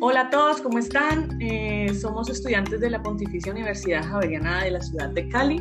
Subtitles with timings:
[0.00, 1.36] Hola a todos, ¿cómo están?
[1.40, 5.60] Eh, somos estudiantes de la Pontificia Universidad Javeriana de la ciudad de Cali.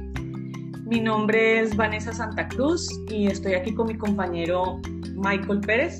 [0.86, 4.79] Mi nombre es Vanessa Santa Cruz y estoy aquí con mi compañero
[5.15, 6.00] Michael Pérez.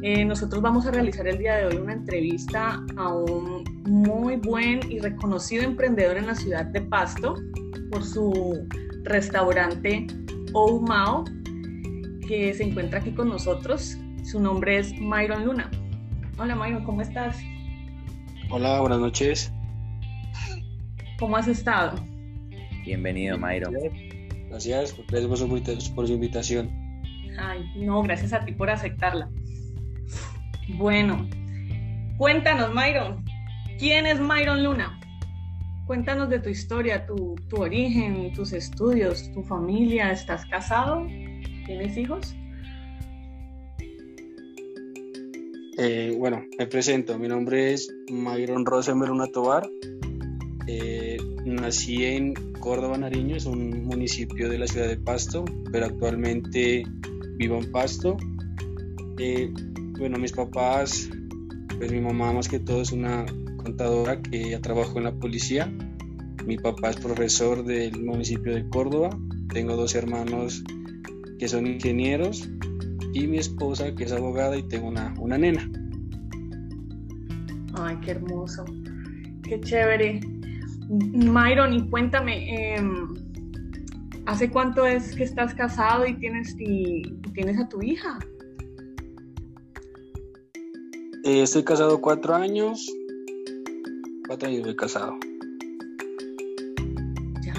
[0.00, 4.90] Eh, nosotros vamos a realizar el día de hoy una entrevista a un muy buen
[4.90, 7.34] y reconocido emprendedor en la ciudad de Pasto
[7.90, 8.66] por su
[9.02, 10.06] restaurante
[10.54, 11.24] Oumao,
[12.26, 13.98] que se encuentra aquí con nosotros.
[14.24, 15.70] Su nombre es Myron Luna.
[16.38, 17.38] Hola Myron, ¿cómo estás?
[18.50, 19.50] Hola, buenas noches.
[21.18, 21.98] ¿Cómo has estado?
[22.84, 23.74] Bienvenido, Myron.
[24.50, 26.70] Gracias, gracias por su invitación.
[27.38, 29.30] Ay, no, gracias a ti por aceptarla.
[30.76, 31.26] Bueno,
[32.18, 33.24] cuéntanos, Myron.
[33.78, 35.00] ¿Quién es Myron Luna?
[35.86, 40.12] Cuéntanos de tu historia, tu, tu origen, tus estudios, tu familia.
[40.12, 41.06] ¿Estás casado?
[41.64, 42.34] ¿Tienes hijos?
[45.78, 47.18] Eh, bueno, me presento.
[47.18, 49.68] Mi nombre es Myron Rosenberg Tobar.
[50.66, 56.84] Eh, nací en Córdoba, Nariño, es un municipio de la ciudad de Pasto, pero actualmente
[57.36, 58.16] vivo en Pasto.
[59.18, 59.52] Eh,
[59.98, 61.10] bueno, mis papás,
[61.76, 63.26] pues mi mamá más que todo es una
[63.58, 65.70] contadora que ya trabajó en la policía.
[66.46, 69.10] Mi papá es profesor del municipio de Córdoba.
[69.52, 70.64] Tengo dos hermanos
[71.38, 72.48] que son ingenieros
[73.16, 75.70] y mi esposa que es abogada y tengo una, una nena.
[77.74, 78.64] Ay, qué hermoso,
[79.42, 80.20] qué chévere.
[80.88, 83.14] Myron, y cuéntame, em,
[84.26, 88.18] ¿hace cuánto es que estás casado y tienes, y, tienes a tu hija?
[91.24, 92.86] Eh, estoy casado cuatro años.
[94.26, 95.14] Cuatro años de casado.
[97.42, 97.54] Ya.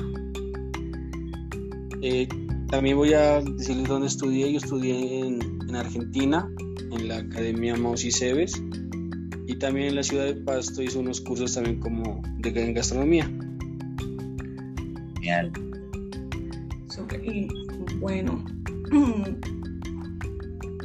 [2.01, 2.27] Eh,
[2.69, 4.51] también voy a decirles dónde estudié.
[4.51, 6.49] Yo estudié en, Argentina,
[6.91, 8.61] en la Academia Mausi Cebes.
[9.47, 13.25] Y también en la ciudad de Pasto hice unos cursos también como de en gastronomía.
[15.15, 15.51] Genial.
[17.23, 17.47] Y
[17.99, 18.43] bueno.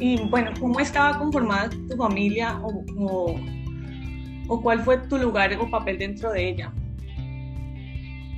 [0.01, 3.37] Y bueno, ¿cómo estaba conformada tu familia o,
[4.49, 6.73] o cuál fue tu lugar o papel dentro de ella?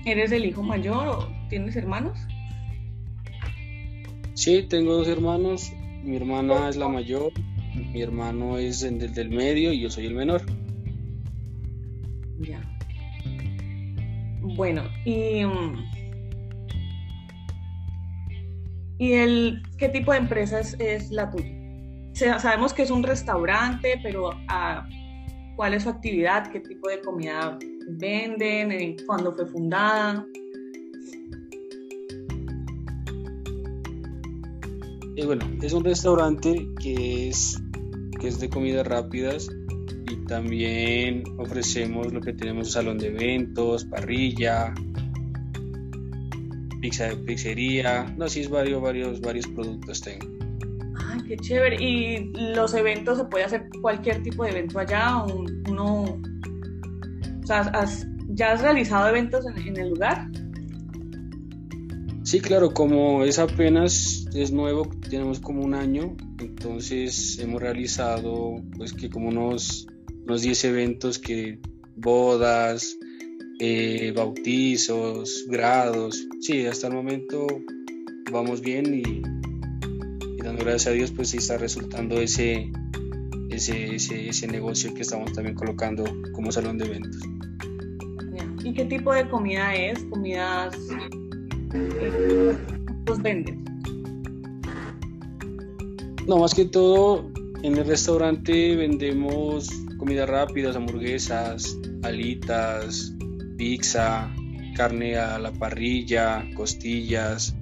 [0.04, 2.18] ¿Eres el hijo mayor o tienes hermanos?
[4.44, 5.72] Sí, tengo dos hermanos.
[6.02, 7.32] Mi hermana es la mayor,
[7.94, 10.42] mi hermano es el del medio y yo soy el menor.
[12.40, 12.60] Ya.
[14.42, 15.46] Bueno, y.
[15.46, 15.82] Mm,
[18.98, 22.38] ¿Y el, qué tipo de empresa es, la tuya?
[22.38, 24.86] sabemos que es un restaurante, pero ah,
[25.56, 26.52] ¿cuál es su actividad?
[26.52, 28.96] ¿Qué tipo de comida venden?
[29.06, 30.26] ¿Cuándo fue fundada?
[35.16, 37.62] Y bueno, es un restaurante que es,
[38.20, 39.48] que es de comidas rápidas
[40.10, 44.74] y también ofrecemos lo que tenemos salón de eventos, parrilla,
[46.80, 50.26] pizza, pizzería, no, sí es varios, varios, varios productos tengo.
[50.96, 51.82] Ay, qué chévere.
[51.82, 55.24] ¿Y los eventos se puede hacer cualquier tipo de evento allá?
[55.24, 56.02] ¿O uno,
[57.42, 57.72] o sea,
[58.28, 60.28] ¿ya has realizado eventos en el lugar?
[62.34, 68.92] Sí, claro, como es apenas, es nuevo, tenemos como un año, entonces hemos realizado pues
[68.92, 69.86] que como unos,
[70.24, 71.60] unos 10 eventos que
[71.94, 72.98] bodas,
[73.60, 77.46] eh, bautizos, grados, sí, hasta el momento
[78.32, 79.22] vamos bien y,
[80.42, 82.68] dando gracias a Dios pues sí está resultando ese,
[83.50, 86.02] ese, ese, negocio que estamos también colocando
[86.32, 87.22] como salón de eventos.
[88.64, 90.02] ¿Y qué tipo de comida es?
[90.06, 90.76] ¿Comidas
[93.06, 93.64] los venden?
[96.26, 97.30] No, más que todo,
[97.62, 99.68] en el restaurante vendemos
[99.98, 103.14] comidas rápidas, hamburguesas, alitas,
[103.56, 104.32] pizza,
[104.74, 107.54] carne a la parrilla, costillas.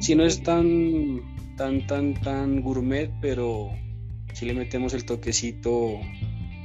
[0.00, 1.20] Si no es tan,
[1.56, 3.70] tan, tan, tan gourmet, pero
[4.32, 5.98] si le metemos el toquecito,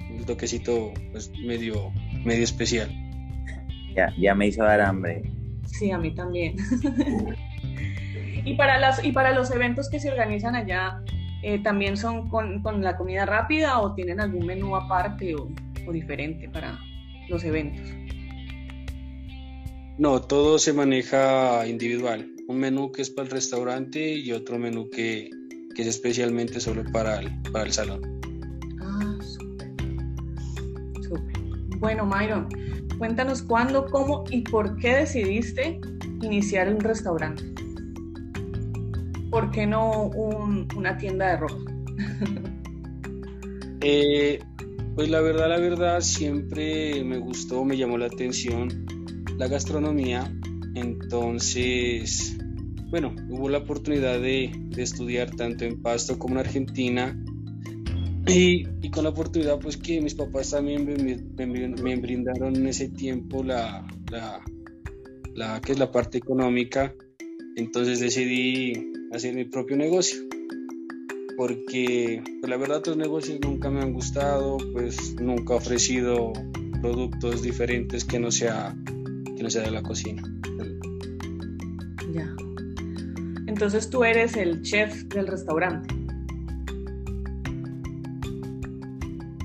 [0.09, 1.91] el toquecito pues medio,
[2.23, 2.89] medio especial.
[3.95, 5.21] Ya, ya me hizo dar hambre.
[5.83, 6.55] Sí, a mí también.
[8.45, 11.03] y, para las, y para los eventos que se organizan allá,
[11.41, 15.51] eh, ¿también son con, la comida rápida o tienen algún menú aparte o,
[15.91, 16.79] diferente para
[17.27, 17.85] los eventos?
[19.97, 22.31] No, todo se maneja individual.
[22.47, 25.31] Un menú que es para el restaurante y otro menú que,
[25.77, 28.21] es especialmente solo para el, para el salón.
[28.81, 29.67] Ah, súper.
[31.01, 31.77] Súper.
[31.79, 32.47] Bueno, Myron,
[33.03, 35.81] Cuéntanos cuándo, cómo y por qué decidiste
[36.21, 37.43] iniciar un restaurante.
[39.29, 40.03] ¿Por qué no
[40.77, 41.57] una tienda de ropa?
[43.81, 44.39] Eh,
[44.95, 48.69] Pues la verdad, la verdad, siempre me gustó, me llamó la atención
[49.37, 50.33] la gastronomía.
[50.73, 52.37] Entonces,
[52.89, 57.21] bueno, hubo la oportunidad de, estudiar tanto en Pasto como en Argentina.
[58.27, 60.85] Y, con la oportunidad, pues que mis papás también
[61.35, 63.85] me, brindaron en ese tiempo la,
[65.35, 66.93] la, que es la parte económica.
[67.55, 70.21] Entonces decidí hacer mi propio negocio
[71.35, 76.33] porque pues, la verdad los negocios nunca me han gustado, pues nunca he ofrecido
[76.81, 78.75] productos diferentes que no sea,
[79.35, 80.21] que no sea de la cocina.
[82.13, 82.33] Ya.
[83.47, 86.02] Entonces tú eres el chef del restaurante.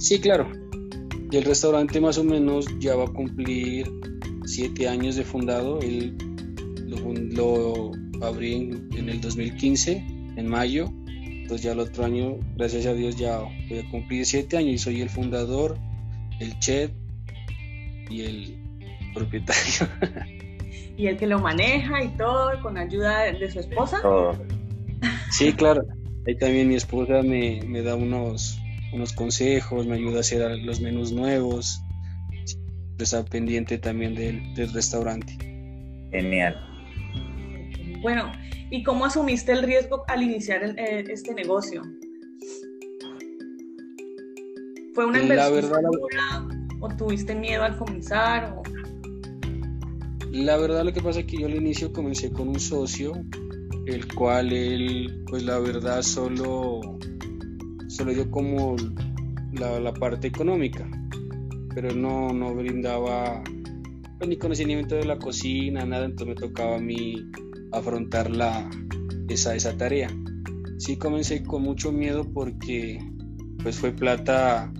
[0.08, 0.50] Sí, claro.
[1.30, 3.90] Y el restaurante más o menos ya va a cumplir
[4.46, 5.80] siete años de fundado.
[5.80, 6.16] Él
[6.86, 10.04] lo, lo abrí en, en el 2015,
[10.36, 10.90] en mayo
[11.48, 14.76] entonces ya el otro año, gracias a Dios, ya voy a cumplir siete años y
[14.76, 15.78] soy el fundador,
[16.40, 16.90] el chef
[18.10, 18.58] y el
[19.14, 19.88] propietario.
[20.98, 24.02] y el que lo maneja y todo, con ayuda de, su esposa.
[25.30, 25.86] Sí, claro.
[26.26, 28.60] Ahí también mi esposa me, da unos,
[28.92, 31.80] unos consejos, me ayuda a hacer los menús nuevos.
[32.98, 35.36] Está pendiente también del, del restaurante.
[36.10, 36.56] Genial.
[38.02, 38.32] Bueno,
[38.70, 41.82] ¿Y cómo asumiste el riesgo al iniciar eh, este negocio?
[44.94, 45.72] ¿Fue una inversión
[46.80, 48.54] o tuviste miedo al comenzar?
[50.30, 53.12] La verdad lo que pasa es que yo al inicio comencé con un socio,
[53.86, 56.97] el cual él, pues la verdad solo,
[57.98, 58.76] solo dio como
[59.54, 60.88] la, parte económica,
[61.74, 63.42] pero no, no brindaba
[64.18, 67.28] pues, ni conocimiento de la cocina, nada, entonces me tocaba a mí
[67.72, 68.70] afrontar la,
[69.28, 70.10] esa, esa tarea.
[70.78, 73.00] Sí comencé con mucho miedo porque
[73.64, 74.72] pues fue plata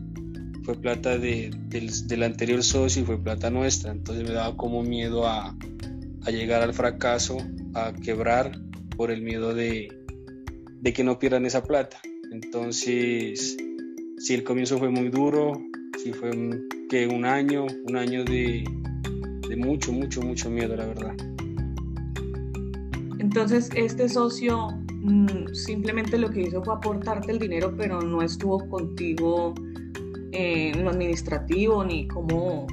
[0.62, 5.26] fue plata de, del, anterior socio y fue plata nuestra, entonces me daba como miedo
[5.26, 5.56] a,
[6.24, 7.38] a llegar al fracaso,
[7.74, 8.52] a quebrar
[8.96, 9.88] por el miedo de,
[10.80, 11.98] de que no pierdan esa plata.
[12.30, 13.56] Entonces,
[14.18, 15.52] sí, el comienzo fue muy duro,
[16.02, 16.30] sí fue
[16.88, 18.64] que un año, un año de,
[19.48, 21.14] de mucho, mucho, mucho miedo, la verdad.
[23.18, 24.68] Entonces, este socio
[25.02, 29.54] mm, simplemente lo que hizo fue aportarte el dinero, pero no estuvo contigo
[30.32, 32.66] en lo administrativo ni cómo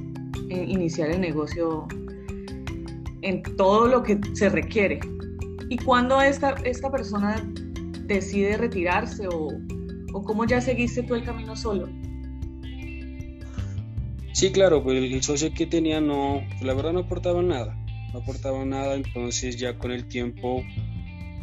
[0.50, 1.88] eh, iniciar el negocio
[3.22, 5.00] en todo lo que se requiere.
[5.70, 7.36] ¿Y cuándo esta, esta persona
[8.06, 9.50] decide retirarse o,
[10.14, 11.90] o cómo ya seguiste tú el camino solo?
[14.34, 17.76] Sí, claro, pues el socio que tenía no, la verdad no aportaba nada
[18.16, 20.64] no aportaba nada, entonces ya con el tiempo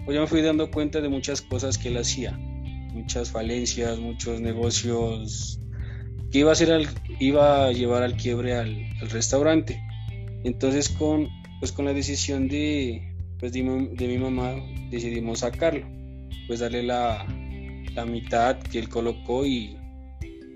[0.06, 4.40] pues ya me fui dando cuenta de muchas cosas que él hacía, muchas falencias, muchos
[4.40, 5.60] negocios
[6.30, 6.88] que iba a, hacer al,
[7.20, 9.82] iba a llevar al quiebre al, restaurante.
[10.44, 11.28] Entonces con,
[11.60, 14.54] pues con la decisión de, pues de, mi, mamá
[14.90, 15.86] decidimos sacarlo,
[16.46, 17.26] pues darle la,
[17.94, 19.76] la mitad que él colocó y,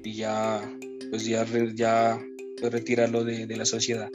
[0.04, 0.60] y ya,
[1.10, 1.44] pues ya,
[1.74, 2.18] ya
[2.60, 4.10] pues retirarlo de, de la sociedad.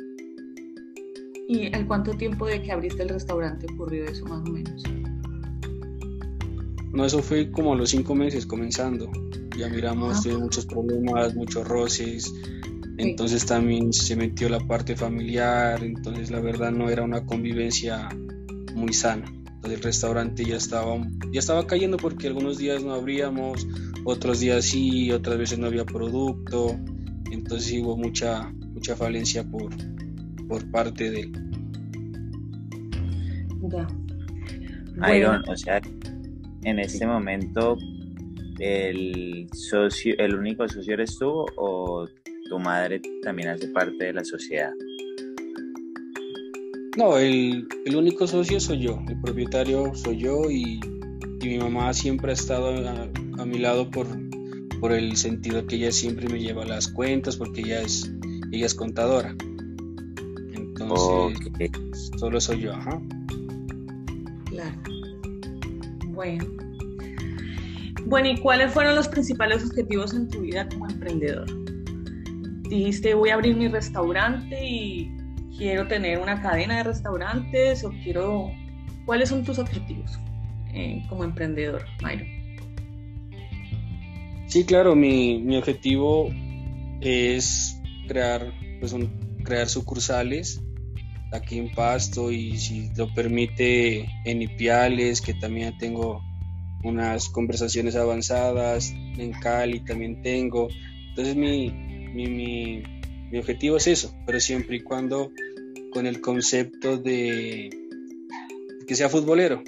[1.48, 4.84] ¿Y en cuánto tiempo de que abriste el restaurante ocurrió eso más o menos?
[6.94, 9.12] No, eso fue como a los cinco meses comenzando.
[9.58, 10.38] Ya miramos, ah.
[10.38, 12.34] muchos problemas, muchos roces.
[12.98, 15.84] Entonces también se metió la parte familiar.
[15.84, 18.10] Entonces la verdad no era una convivencia
[18.74, 19.26] muy sana.
[19.64, 20.98] El restaurante ya estaba,
[21.32, 23.68] ya estaba cayendo porque algunos días no abríamos,
[24.06, 26.76] otros días sí, otras veces no había producto.
[27.32, 29.70] Entonces hubo mucha, mucha falencia por,
[30.48, 31.32] por parte de él.
[33.70, 33.88] Ya.
[35.48, 35.82] o sea,
[36.64, 37.78] en este momento
[38.60, 42.08] el socio, el único socio eres tú o
[42.50, 44.72] tu madre también hace parte de la sociedad.
[46.98, 50.80] No, el, único socio soy yo, el propietario soy yo y,
[51.42, 52.76] mi mamá siempre ha estado
[53.40, 54.06] a, mi lado por,
[54.80, 58.12] por el sentido que ella siempre me lleva las cuentas porque ella es,
[58.52, 59.36] ella es contadora.
[62.18, 63.02] Solo soy yo, ajá.
[64.46, 64.78] Claro.
[66.10, 66.46] Bueno.
[68.06, 71.46] Bueno, ¿y cuáles fueron los principales objetivos en tu vida como emprendedor?
[72.70, 75.21] Dijiste, voy a abrir mi restaurante y
[75.62, 78.52] quiero tener una cadena de restaurantes o quiero...
[79.06, 80.20] ¿Cuáles son tus objetivos
[80.74, 82.26] eh, como emprendedor, Mayro?
[84.48, 86.30] Sí, claro, mi, mi objetivo
[87.02, 88.96] es crear, pues,
[89.44, 90.64] crear sucursales
[91.32, 96.24] aquí en Pasto y si lo permite en Ipiales, que también tengo
[96.84, 100.70] unas conversaciones avanzadas, en Cali también tengo,
[101.10, 102.84] Entonces mi, mi,
[103.32, 105.32] mi objetivo es eso, pero siempre y cuando
[105.92, 107.70] con el concepto de
[108.88, 109.64] que sea futbolero.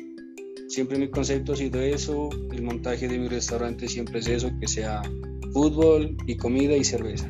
[0.68, 4.68] Siempre mi concepto ha sido eso, el montaje de mi restaurante siempre es eso, que
[4.68, 5.02] sea
[5.54, 7.30] fútbol y comida y cerveza.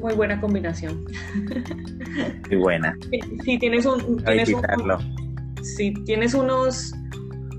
[0.00, 1.04] Muy buena combinación.
[2.48, 2.96] Muy buena.
[3.44, 4.52] Si tienes un, tienes
[5.62, 6.92] si tienes unos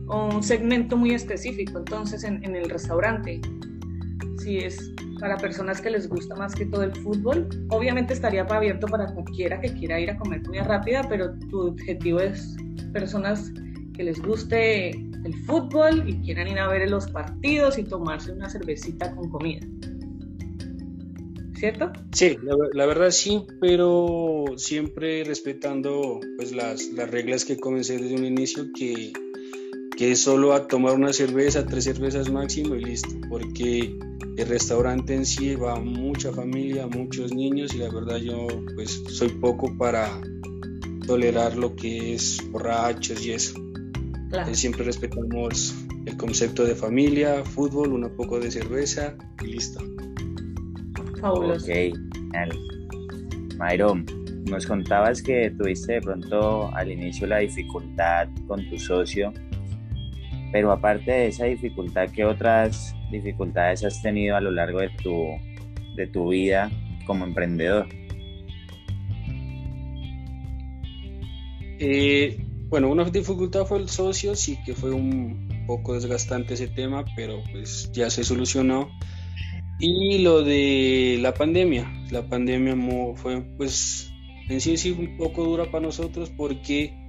[0.08, 3.42] un segmento muy específico entonces en, en el restaurante.
[4.44, 7.48] Si es para personas que les gusta más que todo el fútbol.
[7.70, 12.20] Obviamente estaría abierto para cualquiera que quiera ir a comer comida rápida, pero tu objetivo
[12.20, 12.58] es
[12.92, 13.54] personas
[13.94, 18.50] que les guste el fútbol y quieran ir a ver los partidos y tomarse una
[18.50, 19.66] cervecita con comida.
[21.54, 21.92] ¿Cierto?
[22.12, 22.38] Sí,
[22.74, 28.66] la, verdad sí, pero siempre respetando pues las, las reglas que comencé desde un inicio
[28.76, 29.14] que,
[30.02, 33.96] que es solo a tomar una cerveza, tres cervezas máximo y listo, porque
[34.36, 39.30] el restaurante en sí va mucha familia, muchos niños y la verdad yo pues soy
[39.30, 40.10] poco para
[41.06, 43.54] tolerar lo que es borrachos y eso.
[44.54, 45.76] siempre respetamos
[46.08, 49.84] el concepto de familia, fútbol, un poco de cerveza y listo.
[51.20, 51.68] Fabuloso.
[51.68, 51.96] Ok,
[53.60, 54.08] Mayron,
[54.50, 59.32] nos contabas que tuviste de pronto al inicio la dificultad con tu socio,
[60.52, 65.28] pero aparte de esa dificultad, ¿qué otras dificultades has tenido a lo largo de tu,
[65.96, 66.70] de tu vida
[67.06, 67.88] como emprendedor?
[71.80, 72.38] Eh,
[72.70, 77.42] bueno, una dificultad fue el socio, sí que fue un poco desgastante ese tema, pero
[77.52, 78.90] pues ya se solucionó.
[79.80, 82.76] Y lo de la pandemia, la pandemia
[83.16, 84.12] fue pues
[84.48, 87.01] en sí sí un poco dura para nosotros porque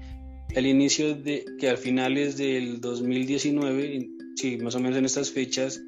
[0.54, 5.82] al inicio de que al finales del 2019, sí, más o menos en estas fechas,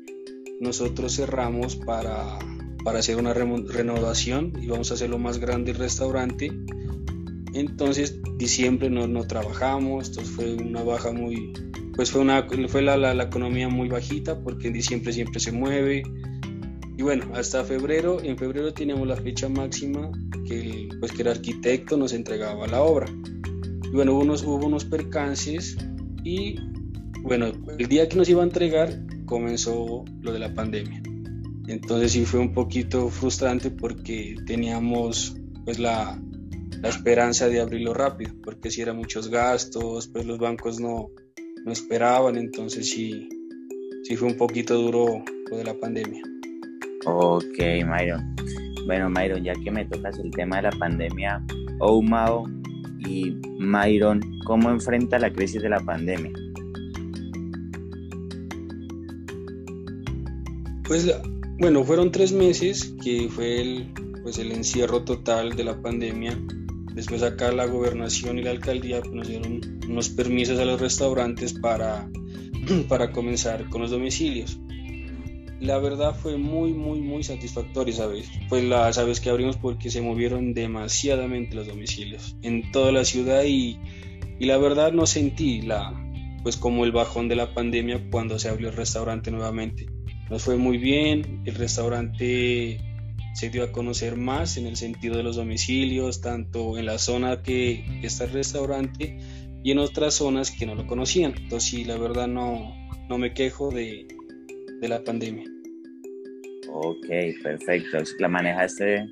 [0.61, 2.39] nosotros cerramos para,
[2.85, 6.51] para hacer una renovación y vamos a hacerlo más grande el restaurante.
[7.53, 11.53] Entonces, diciembre no, no trabajamos, entonces fue una baja muy,
[11.95, 16.03] pues fue, una, fue la, la, economía muy bajita porque en diciembre siempre se mueve.
[16.97, 20.11] Y bueno, hasta febrero, en febrero teníamos la fecha máxima
[20.47, 23.07] que, pues, que el arquitecto nos entregaba la obra.
[23.95, 25.77] Bueno, hubo unos, hubo unos percances
[26.25, 26.57] y
[27.23, 28.93] bueno, el día que nos iba a entregar
[29.25, 31.01] comenzó lo de la pandemia.
[31.69, 36.21] Entonces sí fue un poquito frustrante porque teníamos pues la,
[36.83, 41.11] la esperanza de abrirlo rápido, porque si eran muchos gastos, pues los bancos no,
[41.65, 43.29] no esperaban, entonces sí,
[44.03, 46.23] sí fue un poquito duro lo de la pandemia.
[47.07, 48.35] Ok, Myron.
[48.87, 51.41] Bueno, Myron, ya que me tocas el tema de la pandemia,
[51.79, 52.54] Oumao
[53.07, 56.33] y Myron, ¿cómo enfrenta la crisis de la pandemia?
[60.85, 61.11] Pues
[61.59, 63.93] bueno, fueron tres meses que fue el,
[64.23, 66.39] pues, el encierro total de la pandemia.
[66.95, 72.09] Después acá la gobernación y la alcaldía nos dieron unos permisos a los restaurantes para,
[72.89, 74.59] para comenzar con los domicilios.
[75.65, 78.31] La verdad fue muy, muy, muy satisfactorio, ¿sabes?
[78.49, 83.45] Fue la sabes que abrimos porque se movieron demasiadamente los domicilios en toda la ciudad
[83.45, 83.79] y,
[84.39, 85.93] y la verdad no sentí la,
[86.43, 89.87] pues como el bajón de la pandemia cuando se abrió el restaurante nuevamente
[90.31, 92.81] nos fue muy bien, el restaurante
[93.35, 97.43] se dio a conocer más en el sentido de los domicilios, tanto en la zona
[97.43, 99.19] que, está el restaurante
[99.63, 101.35] y en otras zonas que no lo conocían.
[101.37, 102.75] Entonces sí, la verdad no,
[103.09, 104.07] no me quejo de,
[104.81, 105.54] de la pandemia.
[106.75, 107.07] Ok,
[107.43, 107.99] perfecto.
[108.19, 109.09] La manejaste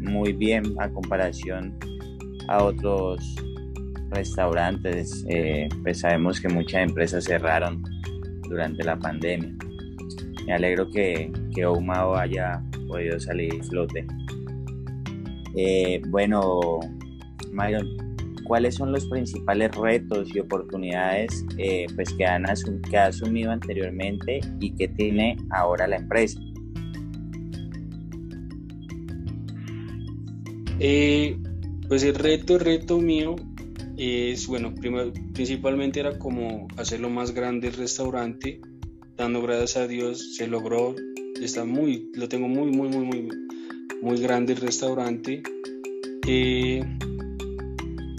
[0.00, 1.76] muy bien a comparación
[2.48, 3.36] a otros
[4.10, 5.24] restaurantes.
[5.28, 7.82] Eh, pues sabemos que muchas empresas cerraron
[8.48, 9.54] durante la pandemia
[10.48, 14.06] me alegro que, que Oumao haya podido salir flote.
[15.54, 16.80] Eh, bueno,
[17.52, 17.86] Myron,
[18.48, 24.88] ¿cuáles son los principales retos y oportunidades eh, pues que, ha asumido anteriormente y que
[24.88, 26.40] tiene ahora la empresa?
[30.80, 31.36] Eh,
[31.88, 33.36] pues el reto, el reto mío
[33.98, 34.74] es, bueno,
[35.34, 38.60] principalmente era como hacerlo más grande el restaurante,
[39.16, 40.94] dando gracias a Dios, se logró.
[41.40, 43.28] Está muy, lo tengo muy, muy, muy, muy,
[44.00, 45.42] muy grande el restaurante.
[46.26, 46.84] Eh,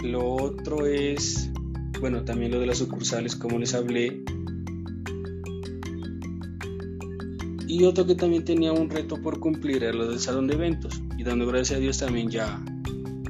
[0.02, 1.50] lo otro es,
[2.00, 4.22] bueno, también lo de las sucursales, como les hablé.
[7.66, 11.00] Y otro que también tenía un reto por cumplir era lo del salón de eventos.
[11.16, 12.62] Y dando gracias a Dios también ya,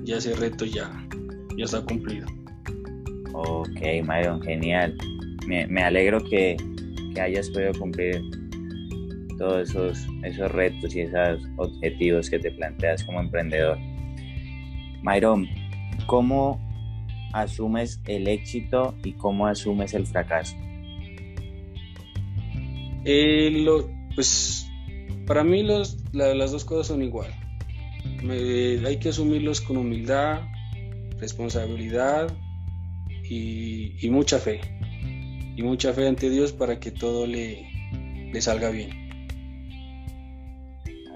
[0.02, 1.06] ya ese reto ya,
[1.56, 2.26] ya está cumplido.
[3.32, 4.96] Ok, Myron, genial.
[5.46, 6.56] Me, me alegro que,
[7.14, 8.22] que hayas podido cumplir
[9.40, 13.78] todos esos, esos retos y esos objetivos que te planteas como emprendedor.
[15.02, 15.48] Mayron,
[16.10, 16.58] ¿cómo
[17.32, 20.56] asumes el éxito y cómo asumes el fracaso?
[23.04, 23.64] Eh,
[24.16, 24.66] pues
[25.24, 27.32] para mí los, las dos cosas son igual.
[28.28, 30.42] hay que asumirlos con humildad,
[31.20, 32.36] responsabilidad
[33.22, 34.60] y, mucha fe.
[35.56, 37.70] Y mucha fe ante Dios para que todo le,
[38.32, 38.90] le salga bien.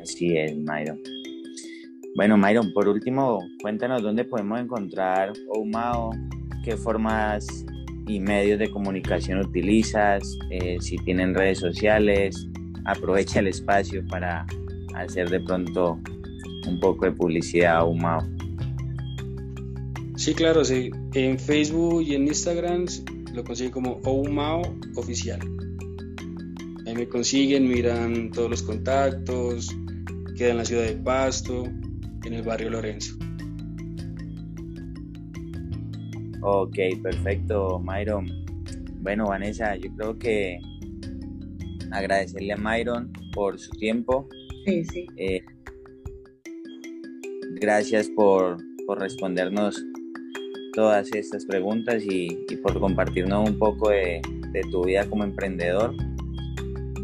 [0.01, 1.14] Así es, Myron.
[2.17, 6.13] Bueno, Myron, por último, cuéntanos dónde podemos encontrar OUMAO,
[6.65, 7.67] qué formas
[8.07, 12.49] y medios de comunicación utilizas, eh, si tienen redes sociales,
[12.85, 14.47] aprovecha el espacio para
[14.95, 15.99] hacer de pronto
[16.69, 18.21] un poco de publicidad a OUMAO.
[20.15, 20.93] Sí, claro, sí.
[21.15, 22.87] En Facebook y en Instagram
[23.33, 24.63] lo consiguen como OUMAO
[24.95, 25.41] Oficial.
[26.87, 29.75] Ahí me consiguen, miran todos los contactos,
[30.37, 31.65] queda en la ciudad de Pasto,
[32.27, 33.17] en el barrio Lorenzo.
[36.43, 38.27] Ok, perfecto, Myron.
[39.01, 40.59] Bueno, Vanessa, yo creo que
[41.91, 44.29] agradecerle a Myron por su tiempo.
[44.67, 45.07] Sí, sí.
[45.17, 45.43] Eh,
[47.61, 48.59] gracias por,
[48.99, 49.83] respondernos
[50.75, 52.29] todas estas preguntas y,
[52.63, 54.21] por compartirnos un poco de,
[54.71, 55.95] tu vida como emprendedor.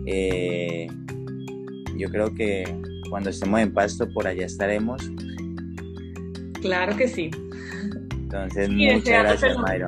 [0.07, 0.87] Eh,
[1.97, 2.65] yo creo que
[3.11, 5.02] cuando estemos en Pasto, por allá estaremos.
[6.62, 7.31] Claro que sí.
[8.12, 9.87] Entonces, muchas gracias, Mayra.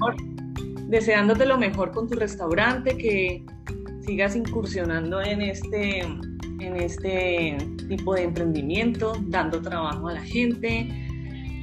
[0.88, 3.44] deseándote lo mejor con tu restaurante, que
[4.04, 7.56] sigas incursionando en este, en este
[7.88, 10.88] tipo de emprendimiento, dando trabajo a la gente.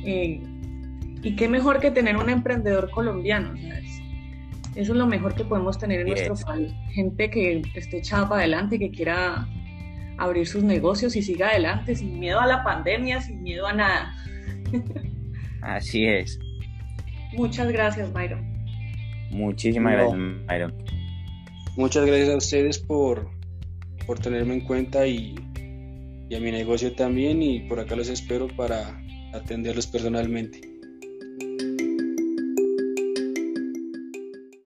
[0.06, 0.42] Eh,
[1.22, 3.54] y qué mejor que tener un emprendedor colombiano,
[4.76, 6.72] Eso es lo mejor que podemos tener en nuestro país.
[6.92, 9.46] Gente que esté echada para adelante, que quiera
[10.20, 14.14] abrir sus negocios y siga adelante sin miedo a la pandemia, sin miedo a nada.
[15.62, 16.40] Así es.
[17.34, 18.46] Muchas gracias, Byron.
[19.32, 20.74] Muchísimas gracias, Byron.
[21.78, 23.30] Muchas gracias a ustedes por,
[24.06, 25.36] por tenerme en cuenta y,
[26.30, 29.02] y a mi negocio también y por acá los espero para
[29.34, 30.69] atenderlos personalmente.